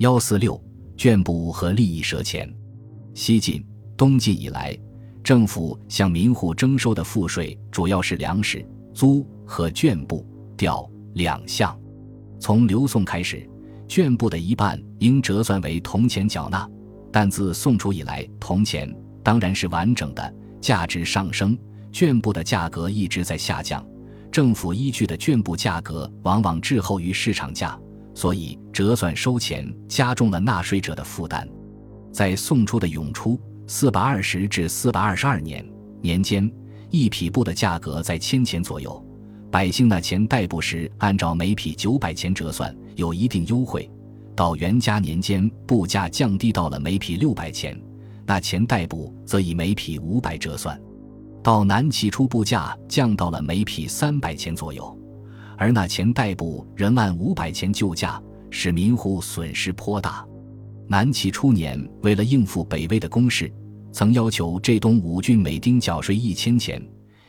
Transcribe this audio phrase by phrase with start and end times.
[0.00, 0.58] 幺四六
[0.96, 2.50] 绢布和利益赊钱。
[3.12, 3.62] 西晋、
[3.98, 4.74] 东晋以来，
[5.22, 10.26] 政府向民户征收的赋税主要是粮食、租和绢布、
[10.56, 11.78] 调两项。
[12.38, 13.46] 从刘宋开始，
[13.86, 16.66] 绢布的一半应折算为铜钱缴纳，
[17.12, 18.90] 但自宋初以来，铜钱
[19.22, 21.54] 当然是完整的，价值上升，
[21.92, 23.86] 绢布的价格一直在下降。
[24.32, 27.78] 政府依据的绢布价格往往滞后于市场价，
[28.20, 31.48] 所以折算收钱加重了纳税者的负担。
[32.12, 35.66] 在宋初的永初（四百二十至四百二十二年）
[36.02, 36.52] 年间，
[36.90, 39.02] 一匹布的价格在千钱左右，
[39.50, 43.90] 百姓纳钱代布时按照每匹九百钱折算，有一定优惠。
[44.36, 47.74] 到元嘉年间，布价降低到了每匹六百钱，
[48.26, 50.78] 纳钱代布则以每匹五百折算。
[51.42, 54.94] 到南齐初，布价降到了每匹三百钱左右，
[55.60, 58.18] 而那钱代布仍按五百钱旧价，
[58.48, 60.26] 使民户损失颇大。
[60.88, 63.52] 南齐初年，为了应付北魏的攻势，
[63.92, 66.82] 曾要求浙东五郡每丁缴税一千钱，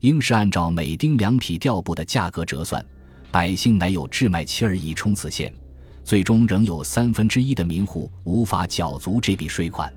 [0.00, 2.84] 应是按照每丁两匹调布的价格折算。
[3.30, 5.54] 百姓乃有置卖妻儿以充此线，
[6.02, 9.88] 最终仍有三分之一的民户无法缴足这笔税款。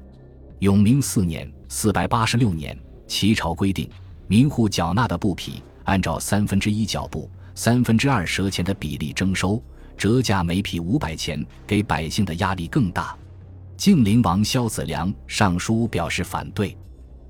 [0.60, 2.78] 永明四年（四百八十六年）。
[3.08, 3.90] 齐朝规定，
[4.28, 7.28] 民户缴纳的布匹按照三分之一缴布、
[7.62, 9.62] 三分之二赊钱的比例征收，
[9.98, 13.14] 折价每匹五百钱，给百姓的压力更大。
[13.76, 16.78] 晋灵王萧子良上书表示反对。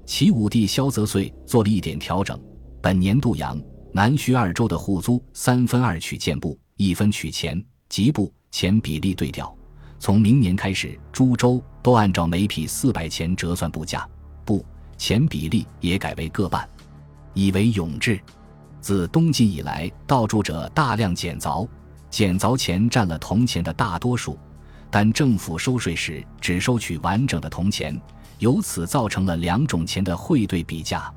[0.05, 2.39] 齐武帝萧则遂做了一点调整：
[2.79, 3.59] 本年度阳
[3.91, 9.51] 南徐二州的户租三分二取建布，一分取钱，及布钱比例对调。
[9.97, 14.07] 从明年开始，诸州都按照每匹四百钱折算布价，
[14.45, 14.63] 布。
[14.95, 16.69] 钱比例也改为各半，
[17.33, 18.19] 以为永制。
[18.81, 21.67] 自东晋以来，盗铸者大量减凿，
[22.09, 24.37] 减凿钱占了铜钱的大多数，
[24.89, 27.99] 但政府收税时只收取完整的铜钱，
[28.39, 31.11] 由此造成了两种钱的汇兑比价。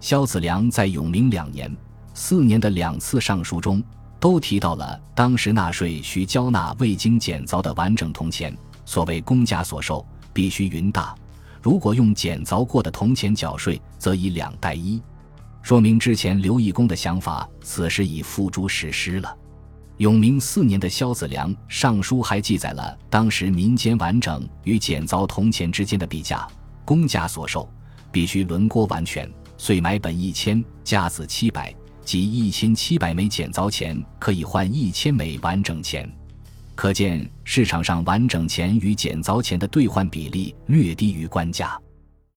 [0.00, 1.74] 萧子良在永明两年、
[2.12, 3.82] 四年的两次上书中，
[4.20, 11.14] 都提到了当时纳税需交纳未经减凿的完整铜钱，所谓公家所收，必须云大。
[11.62, 15.02] 如果用减凿过的铜钱缴税，则以两代一，
[15.66, 19.36] 说明之前刘义恭的想法，此时已付诸实施了。
[19.96, 26.46] 永明四年的萧子良上书还记载了当时民间完整与减凿铜钱之间的比价：
[26.84, 27.68] 公家所售
[28.12, 29.28] 必须轮郭完全，
[29.58, 36.08] 遂买本一千，价子七百，即一千七百枚减凿钱可以换一千枚完整钱。
[36.76, 41.76] 可见市场上完整钱与减凿钱的兑换比例略低于官价。